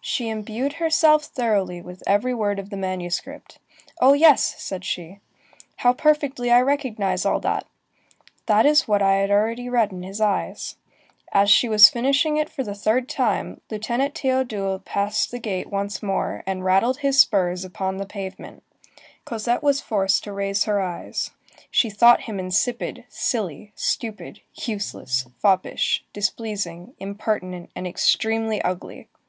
[0.00, 3.58] She imbued herself thoroughly with every word of the manuscript:
[4.00, 5.18] "Oh yes!" said she,
[5.78, 7.66] "how perfectly I recognize all that!
[8.46, 10.76] That is what I had already read in his eyes."
[11.32, 16.00] As she was finishing it for the third time, Lieutenant Théodule passed the gate once
[16.00, 18.62] more, and rattled his spurs upon the pavement.
[19.24, 21.32] Cosette was forced to raise her eyes.
[21.72, 29.08] She thought him insipid, silly, stupid, useless, foppish, displeasing, impertinent, and extremely ugly.